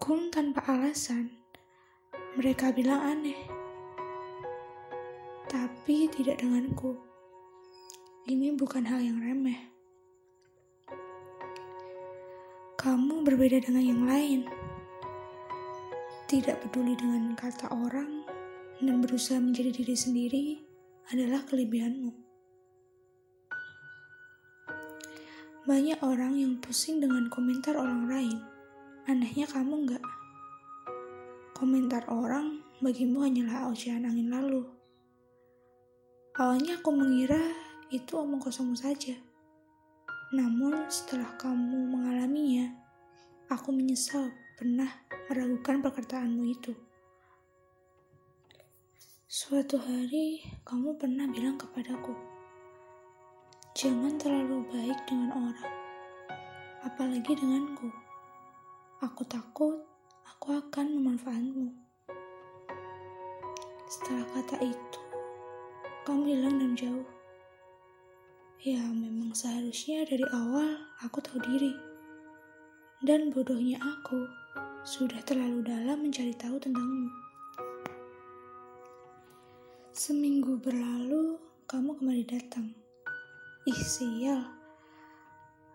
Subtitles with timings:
[0.00, 1.28] Beragam tanpa alasan,
[2.32, 3.36] mereka bilang aneh.
[5.44, 6.96] Tapi tidak denganku.
[8.24, 9.60] Ini bukan hal yang remeh.
[12.80, 14.40] Kamu berbeda dengan yang lain.
[16.32, 18.24] Tidak peduli dengan kata orang
[18.80, 20.46] dan berusaha menjadi diri sendiri
[21.12, 22.12] adalah kelebihanmu.
[25.68, 28.59] Banyak orang yang pusing dengan komentar orang lain.
[29.08, 30.04] Anehnya kamu enggak.
[31.56, 34.64] Komentar orang bagimu hanyalah ocehan angin lalu.
[36.36, 37.40] Awalnya aku mengira
[37.92, 39.12] itu omong kosongmu saja.
[40.30, 42.70] Namun setelah kamu mengalaminya,
[43.50, 44.88] aku menyesal pernah
[45.26, 46.72] meragukan perkataanmu itu.
[49.26, 52.14] Suatu hari, kamu pernah bilang kepadaku,
[53.74, 55.72] "Jangan terlalu baik dengan orang,
[56.86, 58.09] apalagi denganku.
[59.00, 59.80] Aku takut
[60.28, 61.72] aku akan memanfaatmu."
[63.90, 65.00] Setelah kata itu,
[66.06, 67.08] kamu hilang dan jauh.
[68.60, 71.72] Ya, memang seharusnya dari awal aku tahu diri.
[73.00, 74.28] Dan bodohnya aku
[74.84, 77.08] sudah terlalu dalam mencari tahu tentangmu.
[79.96, 82.70] Seminggu berlalu, kamu kembali datang.
[83.64, 84.44] Ih, sial.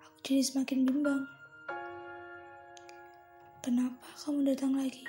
[0.05, 1.34] Aku jadi semakin bimbang.
[3.65, 5.01] Kenapa kamu datang lagi?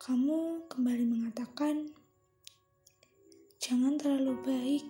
[0.00, 1.92] Kamu kembali mengatakan
[3.60, 4.88] Jangan terlalu baik.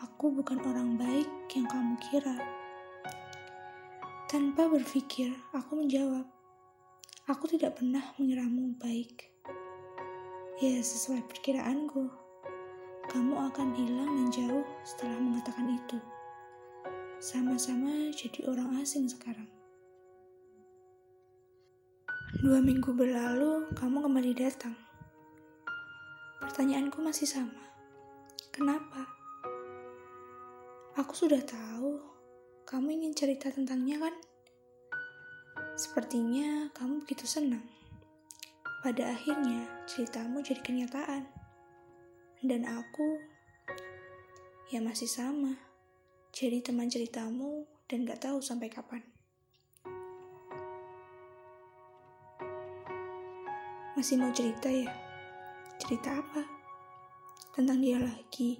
[0.00, 2.40] Aku bukan orang baik yang kamu kira.
[4.32, 6.24] Tanpa berpikir, aku menjawab,
[7.28, 9.28] "Aku tidak pernah mengiramu baik."
[10.56, 12.08] Ya, sesuai perkiraanku,
[13.12, 16.00] kamu akan hilang dan jauh setelah mengatakan itu.
[17.24, 19.48] Sama-sama jadi orang asing sekarang.
[22.44, 24.76] Dua minggu berlalu, kamu kembali datang.
[26.44, 27.64] Pertanyaanku masih sama.
[28.52, 29.08] Kenapa?
[31.00, 31.96] Aku sudah tahu
[32.68, 34.14] kamu ingin cerita tentangnya kan?
[35.80, 37.64] Sepertinya kamu begitu senang.
[38.84, 41.24] Pada akhirnya ceritamu jadi kenyataan.
[42.44, 43.16] Dan aku
[44.68, 45.72] ya masih sama.
[46.34, 48.98] Jadi teman ceritamu dan gak tahu sampai kapan.
[53.94, 54.90] Masih mau cerita ya?
[55.78, 56.42] Cerita apa?
[57.54, 58.58] Tentang dia lagi?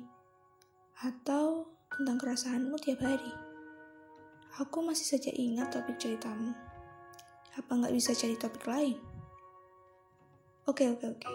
[1.03, 3.35] Atau tentang kerasaanmu tiap hari?
[4.63, 6.55] Aku masih saja ingat topik ceritamu.
[7.59, 9.03] Apa nggak bisa cari topik lain?
[10.71, 11.27] Oke, oke, oke.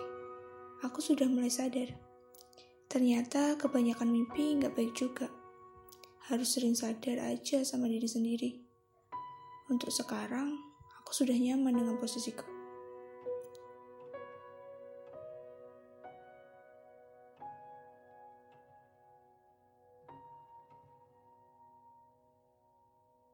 [0.88, 1.92] Aku sudah mulai sadar.
[2.88, 5.39] Ternyata kebanyakan mimpi nggak baik juga.
[6.30, 8.54] Harus sering sadar aja sama diri sendiri.
[9.66, 10.62] Untuk sekarang,
[11.02, 12.59] aku sudah nyaman dengan posisiku.